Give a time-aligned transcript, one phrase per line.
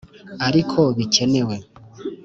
[0.47, 1.55] ariko bikenewe